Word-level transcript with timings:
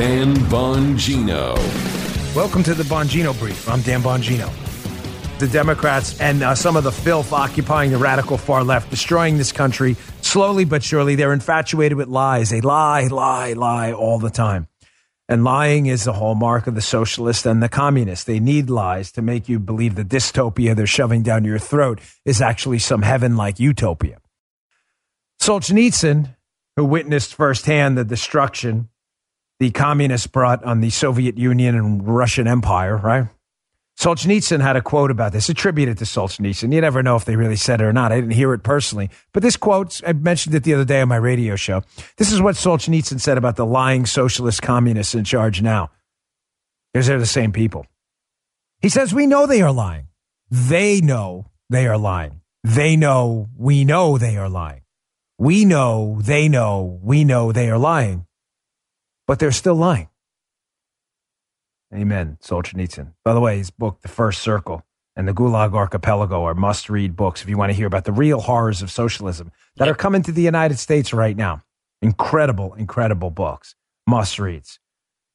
Dan 0.00 0.34
Bongino. 0.48 1.54
Welcome 2.34 2.62
to 2.62 2.72
the 2.72 2.84
Bongino 2.84 3.38
Brief. 3.38 3.68
I'm 3.68 3.82
Dan 3.82 4.00
Bongino. 4.00 4.48
The 5.38 5.46
Democrats 5.46 6.18
and 6.18 6.42
uh, 6.42 6.54
some 6.54 6.74
of 6.74 6.84
the 6.84 6.90
filth 6.90 7.34
occupying 7.34 7.90
the 7.90 7.98
radical 7.98 8.38
far 8.38 8.64
left, 8.64 8.88
destroying 8.88 9.36
this 9.36 9.52
country 9.52 9.96
slowly 10.22 10.64
but 10.64 10.82
surely. 10.82 11.16
They're 11.16 11.34
infatuated 11.34 11.98
with 11.98 12.08
lies. 12.08 12.48
They 12.48 12.62
lie, 12.62 13.08
lie, 13.08 13.52
lie 13.52 13.92
all 13.92 14.18
the 14.18 14.30
time. 14.30 14.68
And 15.28 15.44
lying 15.44 15.84
is 15.84 16.04
the 16.04 16.14
hallmark 16.14 16.66
of 16.66 16.74
the 16.74 16.80
socialist 16.80 17.44
and 17.44 17.62
the 17.62 17.68
communist. 17.68 18.26
They 18.26 18.40
need 18.40 18.70
lies 18.70 19.12
to 19.12 19.20
make 19.20 19.50
you 19.50 19.58
believe 19.58 19.96
the 19.96 20.02
dystopia 20.02 20.74
they're 20.74 20.86
shoving 20.86 21.22
down 21.22 21.44
your 21.44 21.58
throat 21.58 22.00
is 22.24 22.40
actually 22.40 22.78
some 22.78 23.02
heaven 23.02 23.36
like 23.36 23.60
utopia. 23.60 24.16
Solzhenitsyn, 25.42 26.36
who 26.76 26.86
witnessed 26.86 27.34
firsthand 27.34 27.98
the 27.98 28.04
destruction 28.06 28.88
the 29.60 29.70
communists 29.70 30.26
brought 30.26 30.64
on 30.64 30.80
the 30.80 30.88
Soviet 30.88 31.36
Union 31.38 31.76
and 31.76 32.08
Russian 32.08 32.48
Empire, 32.48 32.96
right? 32.96 33.28
Solzhenitsyn 33.98 34.62
had 34.62 34.76
a 34.76 34.80
quote 34.80 35.10
about 35.10 35.32
this, 35.32 35.50
attributed 35.50 35.98
to 35.98 36.04
Solzhenitsyn. 36.04 36.72
You 36.72 36.80
never 36.80 37.02
know 37.02 37.16
if 37.16 37.26
they 37.26 37.36
really 37.36 37.56
said 37.56 37.82
it 37.82 37.84
or 37.84 37.92
not. 37.92 38.10
I 38.10 38.16
didn't 38.16 38.32
hear 38.32 38.54
it 38.54 38.62
personally. 38.62 39.10
But 39.34 39.42
this 39.42 39.58
quote, 39.58 40.00
I 40.06 40.14
mentioned 40.14 40.54
it 40.54 40.64
the 40.64 40.72
other 40.72 40.86
day 40.86 41.02
on 41.02 41.08
my 41.08 41.16
radio 41.16 41.56
show. 41.56 41.82
This 42.16 42.32
is 42.32 42.40
what 42.40 42.54
Solzhenitsyn 42.54 43.20
said 43.20 43.36
about 43.36 43.56
the 43.56 43.66
lying 43.66 44.06
socialist 44.06 44.62
communists 44.62 45.14
in 45.14 45.24
charge 45.24 45.60
now. 45.60 45.90
Because 46.94 47.06
they're 47.06 47.18
the 47.18 47.26
same 47.26 47.52
people. 47.52 47.84
He 48.80 48.88
says, 48.88 49.12
We 49.12 49.26
know 49.26 49.46
they 49.46 49.60
are 49.60 49.72
lying. 49.72 50.06
They 50.50 51.02
know 51.02 51.50
they 51.68 51.86
are 51.86 51.98
lying. 51.98 52.40
They 52.64 52.96
know 52.96 53.48
we 53.58 53.84
know 53.84 54.16
they 54.16 54.38
are 54.38 54.48
lying. 54.48 54.80
We 55.36 55.66
know 55.66 56.18
they 56.22 56.48
know 56.48 56.98
we 57.02 57.24
know 57.24 57.52
they 57.52 57.68
are 57.68 57.78
lying 57.78 58.26
but 59.30 59.38
they're 59.38 59.52
still 59.52 59.76
lying. 59.76 60.08
Amen, 61.94 62.36
Solzhenitsyn. 62.42 63.12
By 63.24 63.32
the 63.32 63.38
way, 63.38 63.58
his 63.58 63.70
book, 63.70 64.00
The 64.02 64.08
First 64.08 64.42
Circle, 64.42 64.82
and 65.14 65.28
The 65.28 65.32
Gulag 65.32 65.72
Archipelago 65.72 66.42
are 66.42 66.54
must 66.54 66.90
read 66.90 67.14
books 67.14 67.40
if 67.40 67.48
you 67.48 67.56
want 67.56 67.70
to 67.70 67.76
hear 67.76 67.86
about 67.86 68.06
the 68.06 68.12
real 68.12 68.40
horrors 68.40 68.82
of 68.82 68.90
socialism 68.90 69.52
that 69.76 69.86
are 69.86 69.94
coming 69.94 70.24
to 70.24 70.32
the 70.32 70.42
United 70.42 70.80
States 70.80 71.12
right 71.12 71.36
now. 71.36 71.62
Incredible, 72.02 72.74
incredible 72.74 73.30
books. 73.30 73.76
Must 74.04 74.36
reads. 74.40 74.80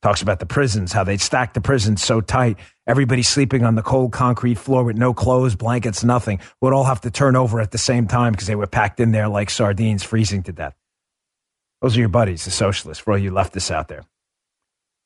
Talks 0.01 0.21
about 0.21 0.39
the 0.39 0.45
prisons, 0.45 0.91
how 0.91 1.05
they 1.05 1.15
stack 1.15 1.53
the 1.53 1.61
prisons 1.61 2.03
so 2.03 2.19
tight. 2.19 2.57
Everybody 2.85 3.23
sleeping 3.23 3.63
on 3.63 3.75
the 3.75 3.81
cold 3.81 4.11
concrete 4.11 4.55
floor 4.55 4.83
with 4.83 4.97
no 4.97 5.13
clothes, 5.13 5.55
blankets, 5.55 6.03
nothing 6.03 6.41
would 6.59 6.73
all 6.73 6.83
have 6.83 6.99
to 6.99 7.11
turn 7.11 7.37
over 7.37 7.61
at 7.61 7.71
the 7.71 7.77
same 7.77 8.07
time 8.07 8.33
because 8.33 8.47
they 8.47 8.55
were 8.55 8.67
packed 8.67 8.99
in 8.99 9.13
there 9.13 9.29
like 9.29 9.49
sardines, 9.49 10.03
freezing 10.03 10.43
to 10.43 10.51
death. 10.51 10.75
Those 11.85 11.97
are 11.97 11.99
your 11.99 12.09
buddies, 12.09 12.45
the 12.45 12.49
socialists, 12.49 13.03
for 13.03 13.11
all 13.11 13.17
you 13.19 13.29
leftists 13.29 13.69
out 13.69 13.89
there. 13.89 14.05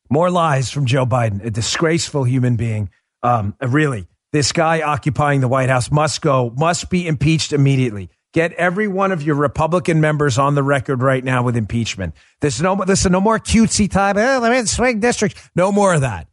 More 0.09 0.31
lies 0.31 0.71
from 0.71 0.85
Joe 0.85 1.05
Biden, 1.05 1.43
a 1.43 1.51
disgraceful 1.51 2.23
human 2.23 2.55
being. 2.55 2.89
Um, 3.21 3.53
really, 3.61 4.07
this 4.31 4.53
guy 4.53 4.81
occupying 4.81 5.41
the 5.41 5.49
White 5.49 5.67
House 5.67 5.91
must 5.91 6.21
go, 6.21 6.53
must 6.55 6.89
be 6.89 7.05
impeached 7.05 7.51
immediately. 7.51 8.09
Get 8.31 8.53
every 8.53 8.87
one 8.87 9.11
of 9.11 9.21
your 9.21 9.35
Republican 9.35 9.99
members 9.99 10.37
on 10.37 10.55
the 10.55 10.63
record 10.63 11.01
right 11.01 11.21
now 11.21 11.43
with 11.43 11.57
impeachment. 11.57 12.15
There's 12.39 12.61
no, 12.61 12.75
listen, 12.75 13.11
no 13.11 13.19
more 13.19 13.39
cutesy 13.39 13.91
time. 13.91 14.15
Oh, 14.17 14.41
I'm 14.41 14.53
in 14.53 14.65
swing 14.65 15.01
district. 15.01 15.35
No 15.57 15.73
more 15.73 15.95
of 15.95 15.99
that. 15.99 16.29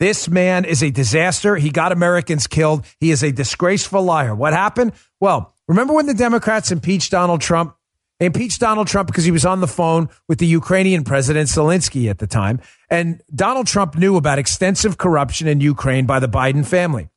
This 0.00 0.28
man 0.28 0.64
is 0.64 0.82
a 0.82 0.90
disaster. 0.90 1.54
He 1.54 1.70
got 1.70 1.92
Americans 1.92 2.48
killed. 2.48 2.84
He 2.98 3.12
is 3.12 3.22
a 3.22 3.30
disgraceful 3.30 4.02
liar. 4.02 4.34
What 4.34 4.52
happened? 4.52 4.94
Well, 5.20 5.54
remember 5.68 5.92
when 5.92 6.06
the 6.06 6.14
Democrats 6.14 6.72
impeached 6.72 7.12
Donald 7.12 7.40
Trump? 7.40 7.76
They 8.20 8.26
impeached 8.26 8.60
Donald 8.60 8.86
Trump 8.86 9.06
because 9.06 9.24
he 9.24 9.30
was 9.30 9.46
on 9.46 9.62
the 9.62 9.66
phone 9.66 10.10
with 10.28 10.38
the 10.38 10.46
Ukrainian 10.46 11.04
president 11.04 11.48
Zelensky 11.48 12.10
at 12.10 12.18
the 12.18 12.26
time. 12.26 12.60
And 12.90 13.22
Donald 13.34 13.66
Trump 13.66 13.96
knew 13.96 14.16
about 14.16 14.38
extensive 14.38 14.98
corruption 14.98 15.48
in 15.48 15.62
Ukraine 15.62 16.04
by 16.04 16.20
the 16.20 16.28
Biden 16.28 16.64
family. 16.66 17.08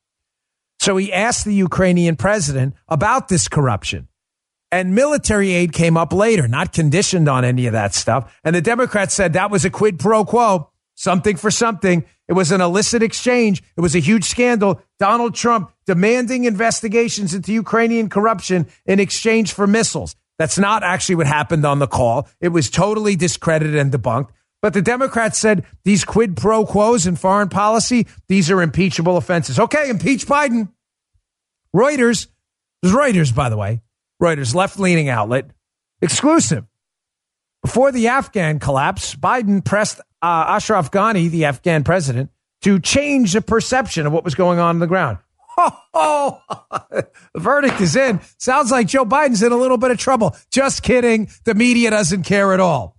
So 0.80 0.96
he 0.96 1.12
asked 1.12 1.44
the 1.44 1.54
Ukrainian 1.54 2.16
president 2.16 2.74
about 2.88 3.28
this 3.28 3.48
corruption. 3.48 4.08
And 4.72 4.94
military 4.94 5.52
aid 5.52 5.74
came 5.74 5.98
up 5.98 6.12
later, 6.12 6.48
not 6.48 6.72
conditioned 6.72 7.28
on 7.28 7.44
any 7.44 7.66
of 7.66 7.74
that 7.74 7.94
stuff. 7.94 8.34
And 8.42 8.56
the 8.56 8.62
Democrats 8.62 9.14
said 9.14 9.34
that 9.34 9.50
was 9.50 9.66
a 9.66 9.70
quid 9.70 9.98
pro 9.98 10.24
quo, 10.24 10.70
something 10.94 11.36
for 11.36 11.50
something. 11.50 12.04
It 12.28 12.32
was 12.32 12.50
an 12.50 12.62
illicit 12.62 13.02
exchange. 13.02 13.62
It 13.76 13.82
was 13.82 13.94
a 13.94 14.00
huge 14.00 14.24
scandal. 14.24 14.80
Donald 14.98 15.34
Trump 15.34 15.70
demanding 15.84 16.44
investigations 16.44 17.34
into 17.34 17.52
Ukrainian 17.52 18.08
corruption 18.08 18.66
in 18.86 18.98
exchange 19.00 19.52
for 19.52 19.66
missiles. 19.66 20.16
That's 20.38 20.58
not 20.58 20.82
actually 20.82 21.16
what 21.16 21.26
happened 21.26 21.64
on 21.64 21.78
the 21.78 21.86
call. 21.86 22.28
It 22.40 22.48
was 22.48 22.70
totally 22.70 23.16
discredited 23.16 23.76
and 23.76 23.92
debunked. 23.92 24.30
But 24.62 24.72
the 24.72 24.82
Democrats 24.82 25.38
said 25.38 25.64
these 25.84 26.04
quid 26.04 26.36
pro 26.36 26.64
quos 26.64 27.06
in 27.06 27.16
foreign 27.16 27.50
policy, 27.50 28.06
these 28.28 28.50
are 28.50 28.62
impeachable 28.62 29.16
offenses. 29.16 29.60
Okay, 29.60 29.90
impeach 29.90 30.26
Biden. 30.26 30.70
Reuters, 31.76 32.28
Reuters, 32.84 33.34
by 33.34 33.48
the 33.48 33.56
way, 33.56 33.82
Reuters, 34.22 34.54
left 34.54 34.78
leaning 34.78 35.08
outlet, 35.08 35.50
exclusive. 36.00 36.64
Before 37.62 37.92
the 37.92 38.08
Afghan 38.08 38.58
collapse, 38.58 39.14
Biden 39.14 39.64
pressed 39.64 40.00
uh, 40.22 40.44
Ashraf 40.48 40.90
Ghani, 40.90 41.30
the 41.30 41.44
Afghan 41.44 41.84
president, 41.84 42.30
to 42.62 42.80
change 42.80 43.34
the 43.34 43.42
perception 43.42 44.06
of 44.06 44.12
what 44.12 44.24
was 44.24 44.34
going 44.34 44.58
on 44.58 44.68
on 44.68 44.78
the 44.78 44.86
ground. 44.86 45.18
Oh, 45.92 46.42
the 46.90 47.40
verdict 47.40 47.80
is 47.80 47.96
in. 47.96 48.20
Sounds 48.38 48.70
like 48.70 48.88
Joe 48.88 49.04
Biden's 49.04 49.42
in 49.42 49.52
a 49.52 49.56
little 49.56 49.78
bit 49.78 49.90
of 49.90 49.98
trouble. 49.98 50.36
Just 50.50 50.82
kidding. 50.82 51.28
The 51.44 51.54
media 51.54 51.90
doesn't 51.90 52.24
care 52.24 52.52
at 52.52 52.60
all. 52.60 52.96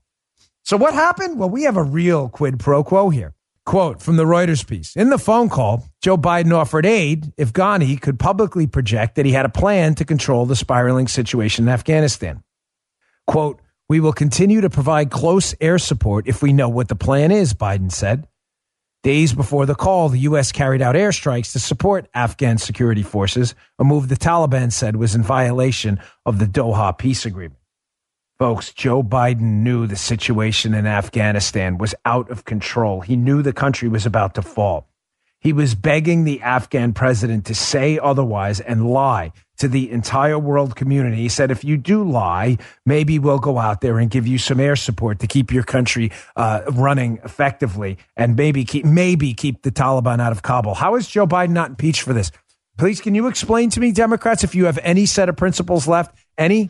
So 0.64 0.78
what 0.78 0.94
happened? 0.94 1.38
Well, 1.38 1.50
we 1.50 1.64
have 1.64 1.78
a 1.78 1.84
real 1.84 2.30
quid 2.30 2.60
pro 2.60 2.84
quo 2.84 3.10
here. 3.10 3.34
Quote 3.66 4.02
from 4.02 4.18
the 4.18 4.26
Reuters 4.26 4.66
piece. 4.66 4.96
In 4.96 5.10
the 5.10 5.18
phone 5.18 5.50
call, 5.50 5.88
Joe 6.02 6.18
Biden 6.18 6.54
offered 6.54 6.86
aid 6.86 7.34
if 7.36 7.52
Ghani 7.52 8.00
could 8.00 8.20
publicly 8.20 8.68
project 8.68 9.16
that 9.16 9.26
he 9.26 9.32
had 9.32 9.46
a 9.46 9.50
plan 9.50 9.96
to 9.96 10.06
control 10.06 10.46
the 10.46 10.56
spiraling 10.56 11.08
situation 11.08 11.66
in 11.66 11.70
Afghanistan. 11.70 12.44
Quote, 13.28 13.60
we 13.90 14.00
will 14.00 14.14
continue 14.14 14.62
to 14.62 14.70
provide 14.70 15.12
close 15.12 15.56
air 15.62 15.78
support 15.78 16.28
if 16.28 16.42
we 16.42 16.54
know 16.54 16.70
what 16.70 16.88
the 16.88 16.96
plan 16.96 17.32
is, 17.32 17.54
Biden 17.54 17.92
said. 17.92 18.28
Days 19.06 19.36
before 19.36 19.68
the 19.68 19.76
call, 19.76 20.10
the 20.10 20.22
U.S. 20.22 20.52
carried 20.52 20.82
out 20.82 20.96
airstrikes 20.96 21.52
to 21.52 21.60
support 21.60 22.10
Afghan 22.16 22.58
security 22.58 23.04
forces, 23.04 23.54
a 23.78 23.84
move 23.84 24.08
the 24.08 24.16
Taliban 24.16 24.72
said 24.72 24.96
was 24.96 25.14
in 25.14 25.22
violation 25.22 26.00
of 26.26 26.40
the 26.40 26.48
Doha 26.48 26.98
peace 26.98 27.24
agreement. 27.24 27.60
Folks, 28.40 28.74
Joe 28.74 29.04
Biden 29.04 29.62
knew 29.62 29.86
the 29.86 29.96
situation 29.96 30.74
in 30.74 30.88
Afghanistan 30.88 31.78
was 31.78 31.94
out 32.04 32.32
of 32.32 32.46
control. 32.46 33.02
He 33.02 33.16
knew 33.16 33.44
the 33.44 33.54
country 33.54 33.88
was 33.88 34.08
about 34.08 34.34
to 34.34 34.42
fall. 34.42 34.90
He 35.40 35.54
was 35.54 35.76
begging 35.76 36.24
the 36.24 36.42
Afghan 36.42 36.94
president 36.94 37.46
to 37.46 37.56
say 37.56 38.00
otherwise 38.00 38.60
and 38.60 38.90
lie 38.90 39.32
to 39.58 39.68
the 39.68 39.92
entire 39.92 40.40
world 40.40 40.76
community. 40.76 41.18
He 41.18 41.30
said, 41.30 41.52
if 41.52 41.64
you 41.64 41.78
do 41.78 42.04
lie, 42.04 42.58
maybe 42.86 43.20
we'll 43.20 43.40
go 43.40 43.58
out 43.60 43.82
there 43.82 44.00
and 44.00 44.10
give 44.10 44.28
you 44.28 44.38
some 44.38 44.60
air 44.60 44.76
support 44.76 45.20
to 45.20 45.28
keep 45.28 45.52
your 45.52 45.64
country 45.64 46.12
uh, 46.36 46.64
running 46.72 47.20
effectively 47.24 47.98
and 48.18 48.36
maybe 48.36 48.66
keep, 48.66 48.86
maybe 48.86 49.34
keep 49.34 49.62
the 49.62 49.72
Taliban 49.72 50.20
out 50.20 50.32
of 50.32 50.42
Kabul. 50.42 50.74
How 50.74 50.96
is 50.96 51.08
Joe 51.08 51.28
Biden 51.28 51.52
not 51.52 51.70
impeached 51.70 52.02
for 52.02 52.14
this? 52.14 52.32
Please, 52.78 53.00
can 53.00 53.16
you 53.16 53.28
explain 53.28 53.70
to 53.70 53.80
me, 53.80 53.92
Democrats, 53.92 54.44
if 54.44 54.56
you 54.56 54.66
have 54.66 54.80
any 54.84 55.06
set 55.06 55.30
of 55.30 55.38
principles 55.38 55.88
left? 55.88 56.14
Any? 56.38 56.70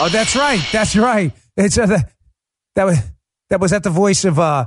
Oh, 0.00 0.08
that's 0.10 0.36
right. 0.36 0.60
That's 0.72 0.96
right. 0.96 1.32
It's 1.56 1.78
uh, 1.78 2.00
that 2.74 2.84
was 2.84 2.98
that 3.50 3.60
was 3.60 3.70
that 3.70 3.82
the 3.82 3.90
voice 3.90 4.24
of 4.24 4.38
uh 4.38 4.66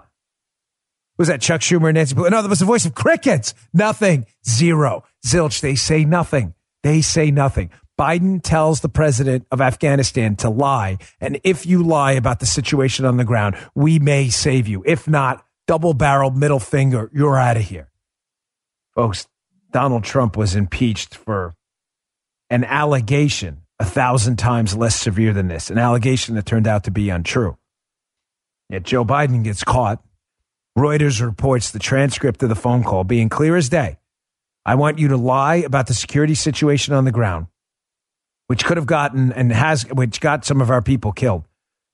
was 1.18 1.30
that 1.30 1.42
Chuck 1.42 1.62
Schumer 1.62 1.88
and 1.88 1.96
Nancy 1.96 2.14
Pelosi? 2.14 2.32
No, 2.32 2.42
that 2.42 2.50
was 2.50 2.60
the 2.60 2.66
voice 2.66 2.86
of 2.86 2.94
crickets. 2.94 3.56
Nothing. 3.74 4.28
Zero. 4.48 5.04
Zilch. 5.26 5.62
They 5.62 5.76
say 5.76 6.06
nothing. 6.06 6.54
They 6.84 7.02
say 7.02 7.32
nothing. 7.32 7.72
Biden 8.00 8.40
tells 8.44 8.82
the 8.82 8.90
president 8.90 9.48
of 9.52 9.60
Afghanistan 9.60 10.36
to 10.38 10.50
lie. 10.50 11.00
And 11.20 11.40
if 11.44 11.66
you 11.66 11.82
lie 11.82 12.12
about 12.12 12.40
the 12.40 12.46
situation 12.46 13.06
on 13.06 13.18
the 13.18 13.24
ground, 13.26 13.58
we 13.74 13.98
may 13.98 14.30
save 14.30 14.68
you. 14.68 14.84
If 14.86 15.08
not, 15.08 15.44
double 15.66 15.96
barreled 15.96 16.38
middle 16.38 16.60
finger, 16.60 17.10
you're 17.12 17.38
out 17.38 17.58
of 17.58 17.64
here. 17.64 17.90
Folks, 18.94 19.28
Donald 19.72 20.04
Trump 20.04 20.38
was 20.38 20.56
impeached 20.56 21.16
for 21.16 21.56
an 22.52 22.64
allegation 22.64 23.64
a 23.80 23.86
thousand 23.86 24.38
times 24.38 24.78
less 24.78 24.96
severe 24.96 25.34
than 25.34 25.48
this, 25.48 25.70
an 25.70 25.78
allegation 25.78 26.36
that 26.36 26.46
turned 26.46 26.68
out 26.68 26.84
to 26.84 26.92
be 26.92 27.10
untrue. 27.10 27.58
Yet 28.70 28.84
Joe 28.84 29.06
Biden 29.06 29.44
gets 29.44 29.64
caught. 29.64 30.04
Reuters 30.78 31.26
reports 31.26 31.72
the 31.72 31.80
transcript 31.80 32.44
of 32.44 32.50
the 32.50 32.56
phone 32.56 32.84
call 32.84 33.04
being 33.04 33.30
clear 33.30 33.56
as 33.56 33.70
day. 33.70 33.98
I 34.66 34.76
want 34.76 35.00
you 35.00 35.08
to 35.08 35.18
lie 35.18 35.56
about 35.56 35.88
the 35.88 35.94
security 35.94 36.36
situation 36.36 36.94
on 36.94 37.06
the 37.06 37.12
ground, 37.12 37.48
which 38.48 38.66
could 38.66 38.78
have 38.78 38.86
gotten 38.86 39.32
and 39.32 39.52
has, 39.52 39.84
which 39.84 40.20
got 40.20 40.46
some 40.46 40.62
of 40.62 40.70
our 40.70 40.82
people 40.82 41.14
killed. 41.14 41.46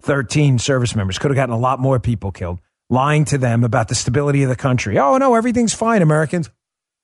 13 0.01 0.59
service 0.59 0.95
members 0.95 1.17
could 1.17 1.31
have 1.31 1.35
gotten 1.35 1.53
a 1.53 1.59
lot 1.59 1.79
more 1.79 1.99
people 1.99 2.31
killed, 2.31 2.59
lying 2.89 3.23
to 3.25 3.37
them 3.37 3.63
about 3.63 3.87
the 3.87 3.95
stability 3.95 4.43
of 4.43 4.49
the 4.49 4.55
country. 4.55 4.97
Oh, 4.97 5.17
no, 5.17 5.35
everything's 5.35 5.73
fine, 5.73 6.01
Americans. 6.01 6.49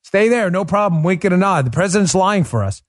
Stay 0.04 0.28
there, 0.28 0.50
no 0.50 0.66
problem. 0.66 1.04
Wink 1.04 1.24
and 1.24 1.34
a 1.34 1.38
nod. 1.38 1.66
The 1.66 1.72
president's 1.72 2.16
lying 2.16 2.44
for 2.44 2.64
us. 2.64 2.82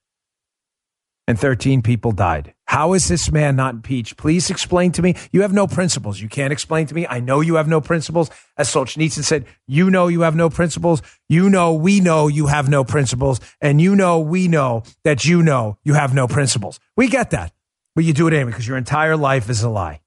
And 1.31 1.39
13 1.39 1.81
people 1.81 2.11
died. 2.11 2.55
How 2.65 2.93
is 2.93 3.07
this 3.07 3.31
man 3.31 3.55
not 3.55 3.75
impeached? 3.75 4.17
Please 4.17 4.51
explain 4.51 4.91
to 4.93 5.01
me. 5.01 5.15
You 5.31 5.43
have 5.43 5.53
no 5.53 5.69
principles. 5.69 6.21
You 6.21 6.29
can't 6.29 6.53
explain 6.53 6.89
to 6.89 6.95
me. 6.95 7.07
I 7.07 7.21
know 7.21 7.41
you 7.41 7.55
have 7.55 7.69
no 7.69 7.81
principles. 7.81 8.31
As 8.57 8.69
Solzhenitsyn 8.69 9.23
said, 9.23 9.47
you 9.69 9.91
know 9.91 10.09
you 10.09 10.23
have 10.23 10.35
no 10.35 10.51
principles. 10.51 11.03
You 11.29 11.49
know 11.49 11.73
we 11.73 12.01
know 12.01 12.27
you 12.27 12.49
have 12.49 12.69
no 12.69 12.83
principles. 12.83 13.41
And 13.61 13.81
you 13.81 13.95
know 13.95 14.19
we 14.19 14.49
know 14.49 14.83
that 15.05 15.25
you 15.25 15.41
know 15.41 15.79
you 15.85 15.95
have 15.95 16.15
no 16.15 16.27
principles. 16.27 16.81
We 16.97 17.07
get 17.07 17.31
that. 17.31 17.53
But 17.95 18.05
you 18.05 18.13
do 18.13 18.27
it 18.27 18.35
anyway 18.35 18.51
because 18.51 18.67
your 18.67 18.77
entire 18.77 19.17
life 19.17 19.49
is 19.49 19.63
a 19.63 19.69
lie. 19.69 20.01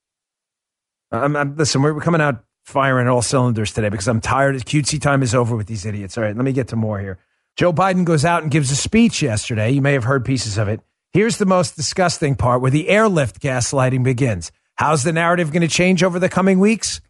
I'm, 1.10 1.38
I'm, 1.38 1.56
listen, 1.56 1.82
we're 1.82 2.02
coming 2.02 2.22
out 2.22 2.44
firing 2.66 3.08
all 3.08 3.22
cylinders 3.22 3.72
today 3.72 3.88
because 3.88 4.10
I'm 4.10 4.20
tired. 4.20 4.56
Cutesy 4.58 5.02
time 5.02 5.24
is 5.24 5.34
over 5.34 5.56
with 5.56 5.68
these 5.68 5.86
idiots. 5.86 6.18
All 6.18 6.24
right, 6.26 6.36
let 6.36 6.44
me 6.44 6.52
get 6.52 6.68
to 6.70 6.76
more 6.76 7.00
here. 7.00 7.18
Joe 7.56 7.72
Biden 7.72 8.04
goes 8.04 8.26
out 8.26 8.44
and 8.44 8.52
gives 8.52 8.72
a 8.72 8.76
speech 8.76 9.22
yesterday. 9.22 9.72
You 9.72 9.82
may 9.82 9.94
have 9.94 10.04
heard 10.04 10.26
pieces 10.26 10.58
of 10.58 10.68
it. 10.68 10.82
Here's 11.14 11.38
the 11.38 11.46
most 11.46 11.76
disgusting 11.76 12.34
part 12.34 12.62
where 12.62 12.72
the 12.72 12.90
airlift 12.90 13.40
gaslighting 13.40 14.04
begins. 14.04 14.52
How's 14.74 15.04
the 15.04 15.14
narrative 15.14 15.52
going 15.52 15.62
to 15.62 15.68
change 15.68 16.02
over 16.02 16.18
the 16.18 16.28
coming 16.28 16.60
weeks? 16.60 17.02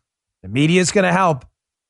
The 0.42 0.50
media 0.50 0.82
is 0.82 0.92
going 0.92 1.06
to 1.06 1.14
help. 1.14 1.46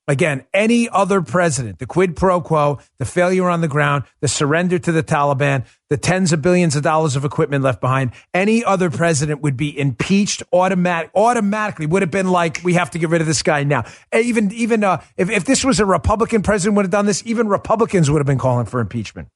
Again, 0.07 0.45
any 0.54 0.88
other 0.89 1.24
president, 1.24 1.80
the 1.80 1.88
quid 1.88 2.15
pro 2.15 2.39
quo, 2.39 2.77
the 3.00 3.06
failure 3.06 3.50
on 3.50 3.62
the 3.62 3.68
ground, 3.68 4.04
the 4.19 4.27
surrender 4.27 4.77
to 4.77 4.92
the 4.92 5.01
Taliban, 5.01 5.65
the 5.89 5.98
tens 5.98 6.31
of 6.33 6.42
billions 6.44 6.75
of 6.75 6.83
dollars 6.83 7.15
of 7.15 7.25
equipment 7.25 7.63
left 7.63 7.81
behind, 7.81 8.12
any 8.31 8.63
other 8.63 8.92
president 8.92 9.42
would 9.42 9.57
be 9.57 9.80
impeached 9.80 10.44
automatic, 10.54 11.10
automatically. 11.15 11.88
Would 11.88 12.04
have 12.04 12.12
been 12.12 12.30
like, 12.30 12.62
we 12.63 12.74
have 12.74 12.92
to 12.92 13.00
get 13.00 13.10
rid 13.10 13.21
of 13.21 13.27
this 13.27 13.42
guy 13.42 13.63
now. 13.63 13.86
Even, 14.13 14.51
even 14.51 14.83
uh, 14.83 15.01
if, 15.18 15.31
if 15.31 15.45
this 15.45 15.65
was 15.65 15.80
a 15.80 15.86
Republican 15.86 16.44
president 16.44 16.75
would 16.75 16.86
have 16.86 16.92
done 16.92 17.07
this, 17.07 17.24
even 17.25 17.48
Republicans 17.48 18.12
would 18.12 18.19
have 18.19 18.27
been 18.27 18.38
calling 18.38 18.68
for 18.68 18.81
impeachment. 18.81 19.30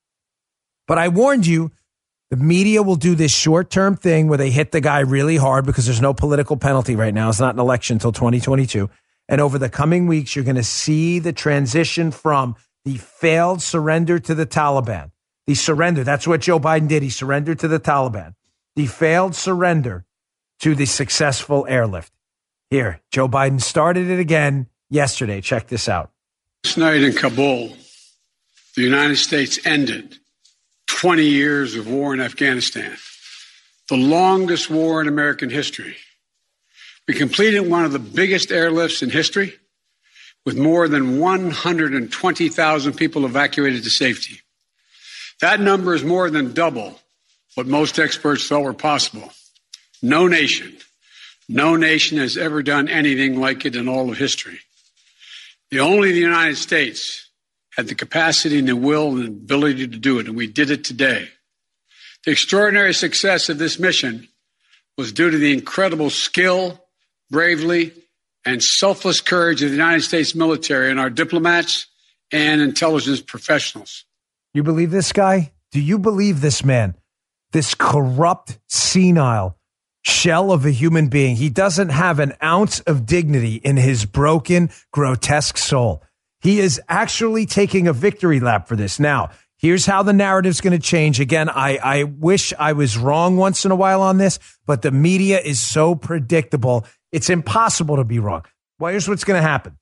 But 0.85 0.99
I 0.99 1.07
warned 1.07 1.47
you, 1.47 1.71
the 2.29 2.37
media 2.37 2.83
will 2.83 2.95
do 2.95 3.15
this 3.15 3.31
short 3.31 3.69
term 3.69 3.95
thing 3.95 4.27
where 4.27 4.37
they 4.37 4.49
hit 4.49 4.71
the 4.71 4.81
guy 4.81 4.99
really 4.99 5.37
hard 5.37 5.65
because 5.65 5.85
there's 5.85 6.01
no 6.01 6.13
political 6.13 6.57
penalty 6.57 6.95
right 6.95 7.13
now. 7.13 7.29
It's 7.29 7.39
not 7.39 7.55
an 7.55 7.59
election 7.59 7.95
until 7.95 8.11
2022 8.11 8.89
and 9.29 9.41
over 9.41 9.57
the 9.57 9.69
coming 9.69 10.07
weeks, 10.07 10.35
you're 10.35 10.45
going 10.45 10.55
to 10.55 10.63
see 10.63 11.19
the 11.19 11.33
transition 11.33 12.11
from 12.11 12.55
the 12.85 12.97
failed 12.97 13.61
surrender 13.61 14.19
to 14.19 14.33
the 14.33 14.45
Taliban. 14.45 15.11
The 15.45 15.55
surrender, 15.55 16.03
that's 16.03 16.27
what 16.27 16.41
Joe 16.41 16.59
Biden 16.59 16.87
did. 16.87 17.03
He 17.03 17.09
surrendered 17.09 17.59
to 17.59 17.67
the 17.67 17.79
Taliban. 17.79 18.35
The 18.75 18.85
failed 18.85 19.35
surrender 19.35 20.05
to 20.59 20.75
the 20.75 20.85
successful 20.85 21.65
airlift. 21.67 22.13
Here, 22.69 23.01
Joe 23.11 23.27
Biden 23.27 23.61
started 23.61 24.09
it 24.09 24.19
again 24.19 24.67
yesterday. 24.89 25.41
Check 25.41 25.67
this 25.67 25.87
out. 25.89 26.11
Last 26.63 26.77
night 26.77 27.01
in 27.01 27.13
Kabul, 27.13 27.75
the 28.75 28.81
United 28.81 29.17
States 29.17 29.65
ended 29.65 30.17
20 30.97 31.23
years 31.23 31.75
of 31.75 31.87
war 31.87 32.11
in 32.15 32.19
Afghanistan, 32.19 32.97
the 33.87 33.95
longest 33.95 34.67
war 34.67 34.99
in 34.99 35.07
American 35.07 35.47
history. 35.47 35.95
We 37.07 37.13
completed 37.13 37.59
one 37.59 37.85
of 37.85 37.91
the 37.91 37.99
biggest 37.99 38.49
airlifts 38.49 39.03
in 39.03 39.11
history 39.11 39.53
with 40.43 40.57
more 40.57 40.87
than 40.87 41.19
120,000 41.19 42.93
people 42.93 43.25
evacuated 43.25 43.83
to 43.83 43.91
safety. 43.91 44.41
That 45.39 45.59
number 45.59 45.93
is 45.93 46.03
more 46.03 46.31
than 46.31 46.53
double 46.53 46.99
what 47.53 47.67
most 47.67 47.99
experts 47.99 48.47
thought 48.47 48.63
were 48.63 48.73
possible. 48.73 49.31
No 50.01 50.27
nation, 50.27 50.77
no 51.47 51.75
nation 51.75 52.17
has 52.17 52.37
ever 52.37 52.63
done 52.63 52.89
anything 52.89 53.39
like 53.39 53.67
it 53.67 53.75
in 53.75 53.87
all 53.87 54.09
of 54.09 54.17
history. 54.17 54.61
The 55.69 55.79
only 55.79 56.11
the 56.11 56.19
United 56.19 56.57
States 56.57 57.26
had 57.77 57.87
the 57.87 57.95
capacity 57.95 58.59
and 58.59 58.67
the 58.67 58.75
will 58.75 59.11
and 59.11 59.23
the 59.23 59.27
ability 59.27 59.87
to 59.87 59.97
do 59.97 60.19
it, 60.19 60.27
and 60.27 60.35
we 60.35 60.47
did 60.47 60.69
it 60.69 60.83
today. 60.83 61.29
The 62.25 62.31
extraordinary 62.31 62.93
success 62.93 63.47
of 63.47 63.57
this 63.57 63.79
mission 63.79 64.27
was 64.97 65.13
due 65.13 65.29
to 65.29 65.37
the 65.37 65.53
incredible 65.53 66.09
skill 66.09 66.81
bravery, 67.29 67.93
and 68.45 68.63
selfless 68.63 69.21
courage 69.21 69.61
of 69.61 69.69
the 69.69 69.75
United 69.75 70.01
States 70.01 70.33
military 70.33 70.89
and 70.89 70.99
our 70.99 71.09
diplomats 71.09 71.87
and 72.31 72.61
intelligence 72.61 73.21
professionals. 73.21 74.05
You 74.53 74.63
believe 74.63 74.91
this 74.91 75.11
guy? 75.11 75.51
Do 75.71 75.81
you 75.81 75.99
believe 75.99 76.41
this 76.41 76.63
man? 76.63 76.95
This 77.51 77.75
corrupt, 77.75 78.57
senile 78.67 79.57
shell 80.03 80.53
of 80.53 80.65
a 80.65 80.71
human 80.71 81.09
being. 81.09 81.35
He 81.35 81.49
doesn't 81.49 81.89
have 81.89 82.19
an 82.19 82.33
ounce 82.41 82.79
of 82.81 83.05
dignity 83.05 83.55
in 83.55 83.75
his 83.75 84.05
broken, 84.05 84.69
grotesque 84.91 85.57
soul. 85.57 86.01
He 86.41 86.59
is 86.59 86.79
actually 86.87 87.45
taking 87.45 87.87
a 87.87 87.93
victory 87.93 88.39
lap 88.39 88.67
for 88.67 88.75
this. 88.75 88.99
Now, 88.99 89.31
here's 89.57 89.85
how 89.85 90.03
the 90.03 90.13
narrative's 90.13 90.61
going 90.61 90.79
to 90.79 90.85
change. 90.85 91.19
Again, 91.19 91.49
I, 91.49 91.77
I 91.77 92.03
wish 92.03 92.53
I 92.59 92.73
was 92.73 92.97
wrong 92.97 93.37
once 93.37 93.65
in 93.65 93.71
a 93.71 93.75
while 93.75 94.01
on 94.01 94.17
this, 94.17 94.39
but 94.65 94.81
the 94.81 94.91
media 94.91 95.39
is 95.39 95.61
so 95.61 95.95
predictable. 95.95 96.85
It's 97.11 97.29
impossible 97.29 97.95
to 97.95 98.03
be 98.03 98.19
wrong. 98.19 98.45
Well, 98.79 98.91
here's 98.91 99.09
what's 99.09 99.23
going 99.23 99.41
to 99.41 99.47
happen. 99.47 99.77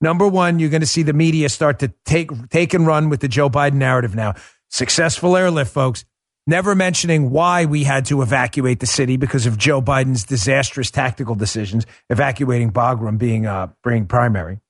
Number 0.00 0.26
one, 0.26 0.58
you're 0.58 0.70
going 0.70 0.80
to 0.80 0.86
see 0.86 1.02
the 1.02 1.12
media 1.12 1.48
start 1.48 1.80
to 1.80 1.92
take 2.06 2.30
take 2.48 2.72
and 2.72 2.86
run 2.86 3.10
with 3.10 3.20
the 3.20 3.28
Joe 3.28 3.50
Biden 3.50 3.74
narrative 3.74 4.14
now. 4.14 4.34
Successful 4.68 5.36
airlift, 5.36 5.72
folks. 5.72 6.04
Never 6.46 6.74
mentioning 6.74 7.30
why 7.30 7.66
we 7.66 7.84
had 7.84 8.06
to 8.06 8.22
evacuate 8.22 8.80
the 8.80 8.86
city 8.86 9.18
because 9.18 9.44
of 9.44 9.58
Joe 9.58 9.82
Biden's 9.82 10.24
disastrous 10.24 10.90
tactical 10.90 11.34
decisions, 11.34 11.84
evacuating 12.08 12.72
Bagram 12.72 13.18
being 13.18 13.46
uh, 13.46 13.68
being 13.84 14.06
primary. 14.06 14.60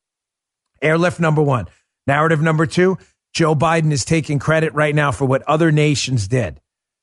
Airlift 0.82 1.20
number 1.20 1.42
one. 1.42 1.66
Narrative 2.06 2.40
number 2.40 2.66
two. 2.66 2.98
Joe 3.32 3.54
Biden 3.54 3.92
is 3.92 4.04
taking 4.04 4.38
credit 4.38 4.74
right 4.74 4.94
now 4.94 5.12
for 5.12 5.24
what 5.24 5.42
other 5.42 5.70
nations 5.70 6.26
did. 6.26 6.60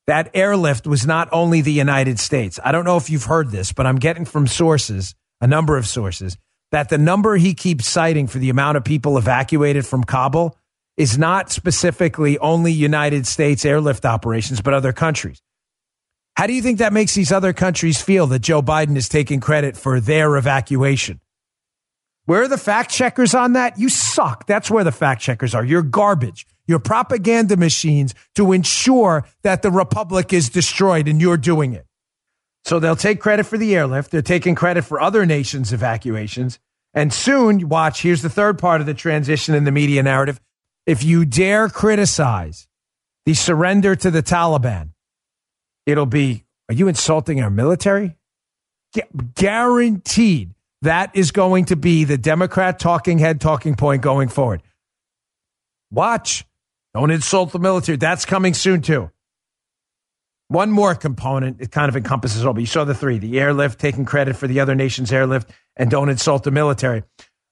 That 0.08 0.32
airlift 0.34 0.88
was 0.88 1.06
not 1.06 1.30
only 1.32 1.62
the 1.62 1.72
United 1.72 2.20
States. 2.20 2.60
I 2.64 2.72
don't 2.72 2.86
know 2.86 2.98
if 2.98 3.10
you've 3.10 3.26
heard 3.26 3.52
this, 3.52 3.74
but 3.74 3.86
I'm 3.86 3.98
getting 3.98 4.26
from 4.26 4.48
sources, 4.48 5.16
a 5.42 5.48
number 5.48 5.78
of 5.78 5.88
sources, 5.88 6.38
that 6.72 6.90
the 6.90 6.98
number 6.98 7.36
he 7.38 7.54
keeps 7.54 7.88
citing 7.88 8.28
for 8.28 8.40
the 8.40 8.50
amount 8.50 8.78
of 8.78 8.84
people 8.84 9.18
evacuated 9.18 9.86
from 9.86 10.04
Kabul 10.04 10.58
is 10.98 11.18
not 11.18 11.52
specifically 11.52 12.40
only 12.40 12.72
United 12.72 13.28
States 13.28 13.66
airlift 13.66 14.06
operations, 14.06 14.62
but 14.62 14.74
other 14.74 14.94
countries. 14.94 15.42
How 16.36 16.48
do 16.48 16.54
you 16.54 16.62
think 16.62 16.80
that 16.80 16.94
makes 16.94 17.14
these 17.14 17.32
other 17.32 17.54
countries 17.54 18.02
feel 18.02 18.28
that 18.28 18.40
Joe 18.40 18.62
Biden 18.62 18.96
is 18.96 19.10
taking 19.10 19.40
credit 19.40 19.78
for 19.78 20.00
their 20.00 20.36
evacuation? 20.38 21.20
Where 22.28 22.44
are 22.44 22.48
the 22.48 22.58
fact 22.58 22.92
checkers 22.92 23.34
on 23.34 23.54
that? 23.54 23.80
You 23.80 23.90
suck. 23.90 24.46
That's 24.46 24.70
where 24.70 24.84
the 24.84 24.92
fact 24.92 25.22
checkers 25.22 25.56
are. 25.56 25.66
You're 25.66 25.82
garbage 25.82 26.46
your 26.68 26.80
propaganda 26.80 27.58
machines 27.58 28.14
to 28.36 28.52
ensure 28.52 29.26
that 29.42 29.62
the 29.62 29.72
republic 29.72 30.34
is 30.34 30.50
destroyed 30.50 31.08
and 31.08 31.20
you're 31.20 31.38
doing 31.38 31.74
it. 31.74 31.86
So 32.66 32.80
they'll 32.80 32.98
take 32.98 33.22
credit 33.22 33.46
for 33.46 33.58
the 33.58 33.76
airlift. 33.76 34.12
They're 34.12 34.22
taking 34.22 34.54
credit 34.54 34.84
for 34.84 35.02
other 35.02 35.26
nations' 35.26 35.72
evacuations. 35.72 36.60
And 36.94 37.14
soon, 37.14 37.70
watch, 37.70 38.02
here's 38.02 38.22
the 38.22 38.30
third 38.30 38.60
part 38.60 38.82
of 38.82 38.88
the 38.88 38.94
transition 38.94 39.56
in 39.56 39.64
the 39.64 39.72
media 39.72 40.04
narrative. 40.04 40.40
If 40.86 41.04
you 41.04 41.26
dare 41.26 41.70
criticize 41.70 42.68
the 43.26 43.34
surrender 43.34 43.96
to 43.96 44.12
the 44.12 44.24
Taliban, 44.24 44.90
it'll 45.86 46.06
be, 46.06 46.44
are 46.68 46.76
you 46.76 46.88
insulting 46.88 47.42
our 47.42 47.50
military? 47.50 48.18
Guaranteed 49.36 50.54
that 50.82 51.16
is 51.16 51.32
going 51.32 51.66
to 51.66 51.76
be 51.76 52.04
the 52.04 52.18
Democrat 52.18 52.80
talking 52.80 53.20
head 53.20 53.42
talking 53.42 53.76
point 53.76 54.02
going 54.02 54.30
forward. 54.30 54.62
Watch. 55.92 56.46
Don't 56.94 57.12
insult 57.12 57.52
the 57.52 57.60
military. 57.60 57.98
That's 57.98 58.26
coming 58.26 58.54
soon, 58.54 58.82
too. 58.82 59.12
One 60.50 60.72
more 60.72 60.96
component, 60.96 61.60
it 61.60 61.72
kind 61.72 61.90
of 61.90 61.98
encompasses 61.98 62.46
all, 62.46 62.54
but 62.54 62.62
you 62.62 62.68
saw 62.68 62.86
the 62.86 62.96
three 62.96 63.18
the 63.18 63.40
airlift, 63.40 63.80
taking 63.80 64.06
credit 64.06 64.38
for 64.38 64.48
the 64.48 64.62
other 64.62 64.76
nation's 64.76 65.12
airlift, 65.12 65.50
and 65.76 65.92
don't 65.92 66.10
insult 66.10 66.44
the 66.44 66.52
military. 66.52 67.04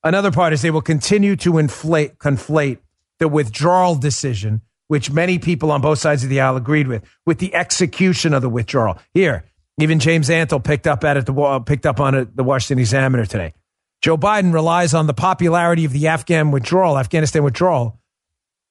Another 0.03 0.32
part 0.32 0.53
is 0.53 0.62
they 0.62 0.72
will 0.72 0.82
continue 0.82 1.36
to 1.38 1.58
inflate, 1.58 2.17
conflate 2.20 2.77
the 3.20 3.27
withdrawal 3.27 3.96
decision, 3.96 4.62
which 4.88 5.12
many 5.12 5.39
people 5.39 5.72
on 5.72 5.82
both 5.82 6.00
sides 6.00 6.24
of 6.24 6.29
the 6.29 6.39
aisle 6.39 6.55
agreed 6.55 6.88
with, 6.88 7.03
with 7.25 7.39
the 7.39 7.53
execution 7.53 8.34
of 8.34 8.41
the 8.41 8.50
withdrawal. 8.50 8.98
Here, 9.13 9.44
even 9.79 10.00
James 10.00 10.29
Antle 10.29 10.63
picked 10.63 10.88
up 10.88 11.03
at 11.03 11.17
it, 11.17 11.25
the, 11.25 11.63
picked 11.65 11.86
up 11.86 12.00
on 12.00 12.15
it, 12.15 12.36
the 12.36 12.44
Washington 12.44 12.79
Examiner 12.79 13.25
today. 13.25 13.53
Joe 14.01 14.17
Biden 14.17 14.53
relies 14.53 14.94
on 14.94 15.08
the 15.08 15.13
popularity 15.13 15.86
of 15.86 15.91
the 15.91 16.08
Afghan 16.08 16.51
withdrawal, 16.51 16.98
Afghanistan 16.98 17.44
withdrawal, 17.44 18.00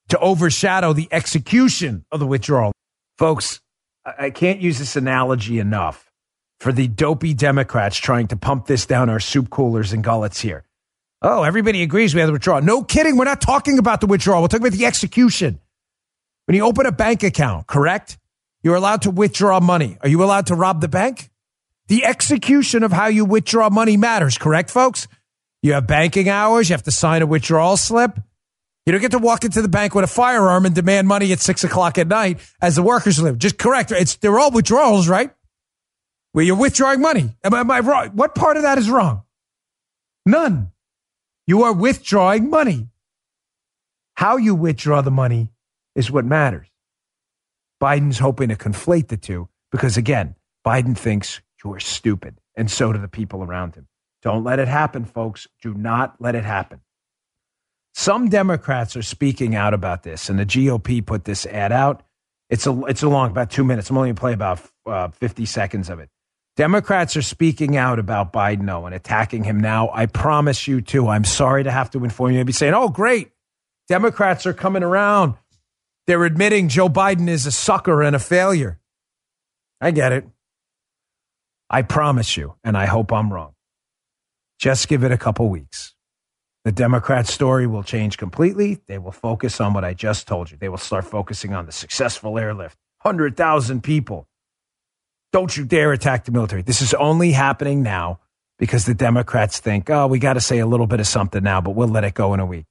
to 0.08 0.18
overshadow 0.18 0.92
the 0.92 1.08
execution 1.11 2.04
of 2.12 2.20
the 2.20 2.26
withdrawal. 2.26 2.73
Folks, 3.18 3.61
I 4.04 4.30
can't 4.30 4.61
use 4.61 4.78
this 4.78 4.96
analogy 4.96 5.58
enough 5.58 6.11
for 6.61 6.73
the 6.73 6.88
dopey 6.88 7.34
Democrats 7.34 7.96
trying 7.96 8.28
to 8.28 8.37
pump 8.37 8.66
this 8.66 8.87
down 8.87 9.11
our 9.11 9.20
soup 9.20 9.50
coolers 9.50 9.92
and 9.92 10.04
gullets 10.04 10.40
here. 10.40 10.64
Oh, 11.23 11.42
everybody 11.42 11.82
agrees 11.82 12.14
we 12.14 12.20
have 12.20 12.28
the 12.28 12.34
withdrawal. 12.34 12.61
No 12.61 12.82
kidding. 12.82 13.16
We're 13.16 13.25
not 13.25 13.40
talking 13.40 13.78
about 13.78 14.00
the 14.00 14.06
withdrawal. 14.06 14.42
We're 14.42 14.49
talking 14.49 14.66
about 14.66 14.76
the 14.76 14.87
execution. 14.87 15.58
When 16.46 16.54
you 16.54 16.64
open 16.64 16.84
a 16.84 16.92
bank 16.92 17.23
account, 17.23 17.66
correct? 17.66 18.18
You're 18.64 18.76
allowed 18.76 19.02
to 19.02 19.11
withdraw 19.11 19.61
money. 19.61 19.99
Are 20.00 20.09
you 20.09 20.25
allowed 20.25 20.47
to 20.47 20.54
rob 20.54 20.80
the 20.80 20.88
bank? 20.88 21.30
The 21.88 22.06
execution 22.06 22.83
of 22.83 22.92
how 22.92 23.09
you 23.09 23.26
withdraw 23.26 23.68
money 23.68 23.99
matters, 23.99 24.38
correct, 24.38 24.71
folks? 24.71 25.06
You 25.62 25.75
have 25.75 25.87
banking 25.87 26.30
hours. 26.30 26.71
You 26.71 26.73
have 26.73 26.83
to 26.85 26.90
sign 26.90 27.21
a 27.21 27.26
withdrawal 27.26 27.76
slip. 27.76 28.18
You 28.87 28.92
don't 28.92 29.02
get 29.02 29.12
to 29.12 29.18
walk 29.18 29.44
into 29.44 29.61
the 29.61 29.68
bank 29.68 29.94
with 29.94 30.04
a 30.04 30.09
firearm 30.09 30.64
and 30.64 30.75
demand 30.75 31.09
money 31.09 31.30
at 31.33 31.40
six 31.40 31.62
o'clock 31.62 31.99
at 31.99 32.09
night 32.09 32.40
as 32.61 32.76
the 32.76 32.83
workers 32.83 33.21
live. 33.21 33.38
Just 33.38 33.59
correct. 33.59 33.92
It's 33.92 34.16
they're 34.16 34.38
all 34.38 34.50
withdrawals, 34.50 35.09
right? 35.09 35.30
Where 36.33 36.44
you're 36.44 36.56
withdrawing 36.56 37.00
money. 37.00 37.37
Am 37.44 37.54
I, 37.54 37.61
am 37.61 37.71
I 37.71 37.80
wrong? 37.80 38.09
What 38.09 38.35
part 38.35 38.56
of 38.56 38.62
that 38.62 38.78
is 38.78 38.90
wrong? 38.90 39.23
None. 40.26 40.73
You 41.47 41.64
are 41.64 41.73
withdrawing 41.73 42.49
money. 42.49 42.88
How 44.14 44.38
you 44.38 44.54
withdraw 44.54 45.02
the 45.02 45.11
money 45.11 45.49
is 45.94 46.11
what 46.11 46.25
matters. 46.25 46.66
Biden's 47.85 48.19
hoping 48.19 48.49
to 48.49 48.57
conflate 48.57 49.09
the 49.09 49.19
two 49.19 49.47
because, 49.71 49.99
again, 49.99 50.37
Biden 50.67 50.97
thinks 50.97 51.43
you 51.62 51.71
are 51.75 51.81
stupid, 51.81 52.41
and 52.57 52.71
so 52.71 52.95
do 52.95 52.99
the 52.99 53.09
people 53.09 53.43
around 53.43 53.75
him. 53.75 53.88
Don't 54.23 54.43
let 54.43 54.59
it 54.59 54.69
happen, 54.69 55.05
folks. 55.05 55.47
Do 55.61 55.75
not 55.75 56.17
let 56.19 56.35
it 56.35 56.45
happen. 56.45 56.81
Some 57.93 58.31
Democrats 58.31 58.97
are 58.97 59.03
speaking 59.03 59.55
out 59.55 59.75
about 59.75 60.03
this, 60.03 60.31
and 60.31 60.38
the 60.38 60.47
GOP 60.47 61.05
put 61.05 61.26
this 61.26 61.45
ad 61.45 61.73
out. 61.73 62.03
It's 62.49 62.67
a 62.67 62.85
it's 62.87 63.03
a 63.03 63.09
long 63.11 63.31
about 63.31 63.50
two 63.50 63.64
minutes. 63.64 63.91
I'm 63.91 63.99
only 63.99 64.09
going 64.09 64.17
to 64.17 64.21
play 64.21 64.33
about 64.33 64.62
uh, 64.87 65.09
50 65.09 65.45
seconds 65.45 65.91
of 65.91 65.99
it. 65.99 66.09
Democrats 66.57 67.19
are 67.19 67.23
speaking 67.23 67.76
out 67.76 67.99
about 67.99 68.33
Biden 68.33 68.73
oh, 68.73 68.87
and 68.87 68.95
attacking 68.95 69.45
him 69.45 69.61
now. 69.61 69.91
I 69.93 70.07
promise 70.07 70.67
you 70.67 70.81
too. 70.81 71.09
I'm 71.09 71.25
sorry 71.25 71.64
to 71.64 71.71
have 71.71 71.91
to 71.91 72.03
inform 72.03 72.33
you. 72.33 72.41
I'd 72.41 72.47
be 72.47 72.53
saying, 72.53 72.73
"Oh, 72.73 72.88
great, 72.88 73.33
Democrats 73.88 74.47
are 74.47 74.55
coming 74.55 74.83
around. 74.83 75.35
They're 76.06 76.25
admitting 76.25 76.68
Joe 76.68 76.88
Biden 76.88 77.28
is 77.28 77.46
a 77.46 77.52
sucker 77.52 78.02
and 78.02 78.14
a 78.14 78.18
failure." 78.18 78.78
I 79.80 79.90
get 79.90 80.12
it. 80.12 80.26
I 81.68 81.82
promise 81.82 82.37
you, 82.37 82.54
and 82.62 82.76
I 82.76 82.87
hope 82.87 83.12
I'm 83.12 83.32
wrong. 83.32 83.54
Just 84.58 84.88
give 84.88 85.02
it 85.02 85.12
a 85.12 85.18
couple 85.18 85.49
weeks. 85.49 85.94
The 86.64 86.73
Democrat 86.73 87.26
story 87.26 87.66
will 87.66 87.82
change 87.82 88.16
completely. 88.16 88.80
They 88.87 88.99
will 88.99 89.12
focus 89.12 89.61
on 89.61 89.75
what 89.75 89.84
I 89.84 89.92
just 89.92 90.26
told 90.26 90.50
you. 90.50 90.56
They 90.56 90.68
will 90.68 90.78
start 90.78 91.04
focusing 91.04 91.52
on 91.52 91.66
the 91.66 91.73
successful 91.73 92.38
airlift 92.38 92.78
100,000 93.02 93.82
people. 93.82 94.28
Don't 95.32 95.54
you 95.56 95.64
dare 95.64 95.92
attack 95.92 96.25
the 96.25 96.32
military. 96.32 96.62
This 96.62 96.80
is 96.80 96.94
only 96.94 97.32
happening 97.32 97.82
now 97.82 98.20
because 98.58 98.87
the 98.87 98.94
Democrats 98.94 99.58
think, 99.58 99.90
oh, 99.90 100.06
we 100.06 100.18
got 100.18 100.34
to 100.34 100.40
say 100.40 100.58
a 100.61 100.66
little 100.66 100.87
bit 100.87 101.00
of 101.00 101.06
something 101.06 101.42
now, 101.42 101.61
but 101.61 101.73
we'll 101.73 101.88
let 101.88 102.04
it 102.04 102.14
go 102.14 102.32
in 102.32 102.40
a 102.40 102.46
week. 102.46 102.64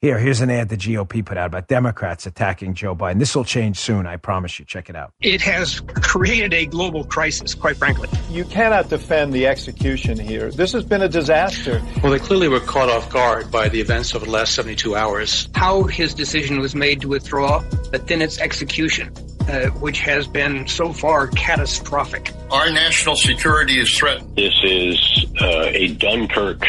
Here, 0.00 0.16
here's 0.16 0.40
an 0.40 0.48
ad 0.48 0.68
the 0.68 0.76
GOP 0.76 1.26
put 1.26 1.36
out 1.36 1.46
about 1.46 1.66
Democrats 1.66 2.24
attacking 2.24 2.74
Joe 2.74 2.94
Biden. 2.94 3.18
This 3.18 3.34
will 3.34 3.42
change 3.42 3.80
soon, 3.80 4.06
I 4.06 4.16
promise 4.16 4.60
you. 4.60 4.64
Check 4.64 4.88
it 4.88 4.94
out. 4.94 5.10
It 5.20 5.40
has 5.40 5.80
created 5.80 6.54
a 6.54 6.66
global 6.66 7.02
crisis, 7.02 7.52
quite 7.52 7.76
frankly. 7.76 8.08
You 8.30 8.44
cannot 8.44 8.90
defend 8.90 9.32
the 9.32 9.48
execution 9.48 10.16
here. 10.16 10.52
This 10.52 10.72
has 10.72 10.84
been 10.84 11.02
a 11.02 11.08
disaster. 11.08 11.82
Well, 12.00 12.12
they 12.12 12.20
clearly 12.20 12.46
were 12.46 12.60
caught 12.60 12.88
off 12.88 13.10
guard 13.10 13.50
by 13.50 13.68
the 13.68 13.80
events 13.80 14.14
of 14.14 14.22
the 14.22 14.30
last 14.30 14.54
72 14.54 14.94
hours. 14.94 15.48
How 15.56 15.82
his 15.82 16.14
decision 16.14 16.60
was 16.60 16.76
made 16.76 17.00
to 17.00 17.08
withdraw, 17.08 17.64
but 17.90 18.06
then 18.06 18.22
its 18.22 18.38
execution. 18.38 19.12
Uh, 19.48 19.70
which 19.80 19.98
has 20.00 20.26
been 20.26 20.66
so 20.68 20.92
far 20.92 21.26
catastrophic. 21.28 22.30
Our 22.50 22.70
national 22.70 23.16
security 23.16 23.80
is 23.80 23.90
threatened. 23.96 24.36
This 24.36 24.54
is 24.62 25.24
uh, 25.40 25.70
a 25.72 25.94
Dunkirk 25.94 26.62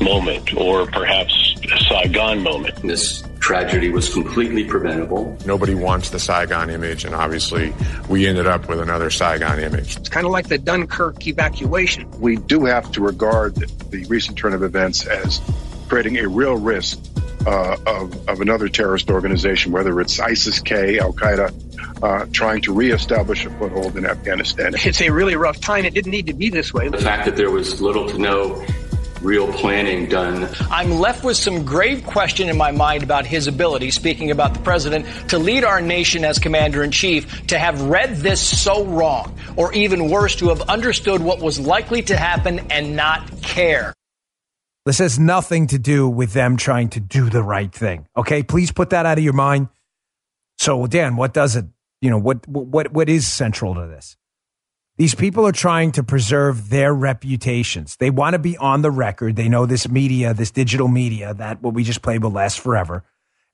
moment 0.00 0.54
or 0.54 0.86
perhaps 0.86 1.32
a 1.32 1.47
Saigon 1.76 2.42
moment. 2.42 2.76
This 2.82 3.22
tragedy 3.40 3.90
was 3.90 4.12
completely 4.12 4.64
preventable. 4.64 5.36
Nobody 5.46 5.74
wants 5.74 6.10
the 6.10 6.18
Saigon 6.18 6.70
image, 6.70 7.04
and 7.04 7.14
obviously 7.14 7.72
we 8.08 8.26
ended 8.26 8.46
up 8.46 8.68
with 8.68 8.80
another 8.80 9.10
Saigon 9.10 9.58
image. 9.58 9.96
It's 9.96 10.08
kind 10.08 10.26
of 10.26 10.32
like 10.32 10.48
the 10.48 10.58
Dunkirk 10.58 11.26
evacuation. 11.26 12.10
We 12.20 12.36
do 12.36 12.64
have 12.64 12.90
to 12.92 13.00
regard 13.00 13.54
the 13.56 14.04
recent 14.06 14.38
turn 14.38 14.54
of 14.54 14.62
events 14.62 15.06
as 15.06 15.40
creating 15.88 16.18
a 16.18 16.28
real 16.28 16.56
risk 16.56 16.98
uh, 17.46 17.76
of, 17.86 18.28
of 18.28 18.40
another 18.40 18.68
terrorist 18.68 19.10
organization, 19.10 19.72
whether 19.72 19.98
it's 20.00 20.20
ISIS 20.20 20.60
K, 20.60 20.98
Al 20.98 21.12
Qaeda, 21.12 22.02
uh, 22.02 22.26
trying 22.32 22.60
to 22.62 22.72
reestablish 22.72 23.44
a 23.46 23.50
foothold 23.50 23.96
in 23.96 24.04
Afghanistan. 24.04 24.74
It's 24.74 25.00
a 25.00 25.10
really 25.10 25.36
rough 25.36 25.60
time. 25.60 25.84
It 25.84 25.94
didn't 25.94 26.10
need 26.10 26.26
to 26.26 26.34
be 26.34 26.50
this 26.50 26.72
way. 26.74 26.88
The 26.88 26.98
fact 26.98 27.24
that 27.24 27.36
there 27.36 27.50
was 27.50 27.80
little 27.80 28.08
to 28.08 28.18
no 28.18 28.64
real 29.22 29.52
planning 29.52 30.08
done. 30.08 30.48
I'm 30.70 30.90
left 30.92 31.24
with 31.24 31.36
some 31.36 31.64
grave 31.64 32.04
question 32.04 32.48
in 32.48 32.56
my 32.56 32.72
mind 32.72 33.02
about 33.02 33.26
his 33.26 33.46
ability, 33.46 33.90
speaking 33.90 34.30
about 34.30 34.54
the 34.54 34.60
president, 34.60 35.06
to 35.30 35.38
lead 35.38 35.64
our 35.64 35.80
nation 35.80 36.24
as 36.24 36.38
commander 36.38 36.82
in 36.82 36.90
chief, 36.90 37.46
to 37.48 37.58
have 37.58 37.80
read 37.82 38.16
this 38.16 38.40
so 38.40 38.84
wrong, 38.84 39.36
or 39.56 39.72
even 39.72 40.10
worse, 40.10 40.36
to 40.36 40.48
have 40.48 40.62
understood 40.62 41.20
what 41.20 41.40
was 41.40 41.58
likely 41.58 42.02
to 42.02 42.16
happen 42.16 42.60
and 42.70 42.96
not 42.96 43.42
care. 43.42 43.94
This 44.84 44.98
has 44.98 45.18
nothing 45.18 45.66
to 45.66 45.78
do 45.78 46.08
with 46.08 46.32
them 46.32 46.56
trying 46.56 46.88
to 46.90 47.00
do 47.00 47.28
the 47.28 47.42
right 47.42 47.70
thing. 47.70 48.06
Okay, 48.16 48.42
please 48.42 48.72
put 48.72 48.90
that 48.90 49.04
out 49.04 49.18
of 49.18 49.24
your 49.24 49.34
mind. 49.34 49.68
So, 50.58 50.86
Dan, 50.86 51.16
what 51.16 51.34
does 51.34 51.56
it? 51.56 51.66
You 52.00 52.10
know 52.10 52.18
what 52.18 52.46
what 52.48 52.92
what 52.92 53.08
is 53.08 53.26
central 53.26 53.74
to 53.74 53.86
this? 53.86 54.16
These 54.98 55.14
people 55.14 55.46
are 55.46 55.52
trying 55.52 55.92
to 55.92 56.02
preserve 56.02 56.70
their 56.70 56.92
reputations. 56.92 57.94
They 57.98 58.10
want 58.10 58.34
to 58.34 58.40
be 58.40 58.56
on 58.56 58.82
the 58.82 58.90
record. 58.90 59.36
They 59.36 59.48
know 59.48 59.64
this 59.64 59.88
media, 59.88 60.34
this 60.34 60.50
digital 60.50 60.88
media, 60.88 61.34
that 61.34 61.62
what 61.62 61.72
we 61.72 61.84
just 61.84 62.02
played 62.02 62.24
will 62.24 62.32
last 62.32 62.58
forever. 62.58 63.04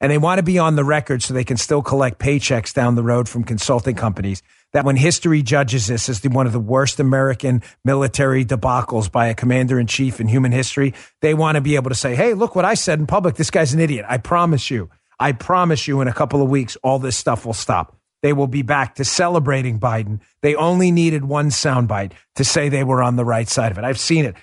And 0.01 0.11
they 0.11 0.17
want 0.17 0.39
to 0.39 0.43
be 0.43 0.59
on 0.59 0.75
the 0.75 0.85
record 0.85 1.23
so 1.23 1.35
they 1.35 1.45
can 1.45 1.59
still 1.59 1.83
collect 1.83 2.19
paychecks 2.19 2.73
down 2.73 2.95
the 2.95 3.03
road 3.03 3.29
from 3.29 3.45
consulting 3.45 3.95
companies. 3.95 4.43
That 4.73 4.87
when 4.87 4.97
history 4.97 5.43
judges 5.43 5.87
this 5.87 6.09
as 6.09 6.21
the, 6.21 6.31
one 6.31 6.47
of 6.47 6.55
the 6.55 6.59
worst 6.59 6.99
American 6.99 7.63
military 7.85 8.47
debacles 8.47 9.13
by 9.13 9.27
a 9.27 9.35
commander 9.35 9.79
in 9.79 9.87
chief 9.87 10.21
in 10.21 10.29
human 10.29 10.51
history, 10.51 10.95
they 11.21 11.35
want 11.35 11.57
to 11.57 11.61
be 11.61 11.77
able 11.77 11.91
to 11.91 11.95
say, 11.95 12.15
hey, 12.15 12.33
look 12.33 12.57
what 12.57 12.65
I 12.65 12.73
said 12.73 12.99
in 12.99 13.07
public. 13.07 13.35
This 13.35 13.51
guy's 13.51 13.75
an 13.75 13.81
idiot. 13.81 14.07
I 14.09 14.17
promise 14.17 14.71
you. 14.71 14.89
I 15.21 15.33
promise 15.33 15.87
you 15.87 16.01
in 16.01 16.09
a 16.09 16.15
couple 16.15 16.41
of 16.41 16.49
weeks, 16.49 16.79
all 16.83 16.99
this 16.99 17.19
stuff 17.19 17.45
will 17.45 17.53
stop 17.53 17.99
they 18.25 18.33
will 18.33 18.47
be 18.47 18.63
back 18.63 18.95
to 18.95 19.05
celebrating 19.05 19.79
Biden. 19.79 20.19
They 20.41 20.55
only 20.55 20.91
needed 20.91 21.27
one 21.27 21.51
soundbite 21.51 22.13
to 22.37 22.43
say 22.43 22.71
they 22.71 22.83
were 22.83 23.03
on 23.03 23.17
the 23.17 23.25
right 23.25 23.47
side 23.47 23.71
of 23.71 23.77
it. 23.77 23.85
I've 23.85 24.01
seen 24.01 24.25
it. 24.25 24.35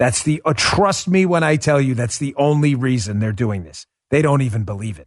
That's 0.00 0.24
the, 0.24 0.42
uh, 0.44 0.52
trust 0.56 1.06
me 1.06 1.26
when 1.26 1.44
I 1.44 1.54
tell 1.54 1.80
you, 1.80 1.94
that's 1.94 2.18
the 2.18 2.34
only 2.34 2.74
reason 2.74 3.20
they're 3.20 3.30
doing 3.30 3.62
this. 3.62 3.86
They 4.10 4.20
don't 4.20 4.42
even 4.42 4.64
believe 4.64 4.98
it. 4.98 5.06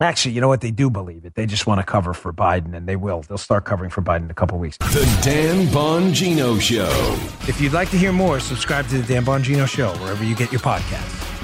Actually, 0.00 0.34
you 0.34 0.40
know 0.40 0.48
what? 0.48 0.62
They 0.62 0.72
do 0.72 0.90
believe 0.90 1.24
it. 1.24 1.36
They 1.36 1.46
just 1.46 1.64
want 1.64 1.78
to 1.78 1.84
cover 1.84 2.12
for 2.12 2.32
Biden, 2.32 2.76
and 2.76 2.88
they 2.88 2.96
will. 2.96 3.22
They'll 3.22 3.38
start 3.38 3.64
covering 3.64 3.90
for 3.90 4.02
Biden 4.02 4.24
in 4.24 4.30
a 4.32 4.34
couple 4.34 4.58
weeks. 4.58 4.76
The 4.78 5.20
Dan 5.22 5.66
Bongino 5.66 6.60
Show. 6.60 6.90
If 7.48 7.60
you'd 7.60 7.72
like 7.72 7.90
to 7.90 7.96
hear 7.96 8.10
more, 8.10 8.40
subscribe 8.40 8.88
to 8.88 9.00
the 9.00 9.06
Dan 9.06 9.24
Bongino 9.24 9.68
Show 9.68 9.92
wherever 9.98 10.24
you 10.24 10.34
get 10.34 10.50
your 10.50 10.60
podcasts. 10.60 11.37